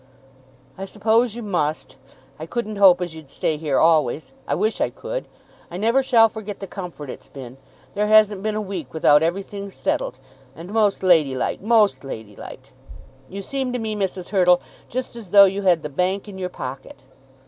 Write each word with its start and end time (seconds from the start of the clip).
"I 0.79 0.85
suppose 0.85 1.35
you 1.35 1.43
must. 1.43 1.97
I 2.39 2.47
couldn't 2.47 2.77
hope 2.77 3.01
as 3.01 3.13
you'd 3.13 3.29
stay 3.29 3.57
here 3.57 3.77
always. 3.77 4.33
I 4.47 4.55
wish 4.55 4.81
I 4.81 4.89
could. 4.89 5.27
I 5.69 5.77
never 5.77 6.01
shall 6.01 6.27
forget 6.27 6.59
the 6.59 6.65
comfort 6.65 7.07
it's 7.11 7.29
been. 7.29 7.57
There 7.93 8.07
hasn't 8.07 8.41
been 8.41 8.55
a 8.55 8.61
week 8.61 8.95
without 8.95 9.21
everything 9.21 9.69
settled; 9.69 10.17
and 10.55 10.73
most 10.73 11.03
ladylike, 11.03 11.61
most 11.61 12.03
ladylike! 12.03 12.73
You 13.29 13.43
seem 13.43 13.71
to 13.73 13.77
me, 13.77 13.95
Mrs. 13.95 14.29
Hurtle, 14.29 14.59
just 14.89 15.15
as 15.15 15.29
though 15.29 15.45
you 15.45 15.61
had 15.61 15.83
the 15.83 15.87
bank 15.87 16.27
in 16.27 16.39
your 16.39 16.49
pocket." 16.49 17.03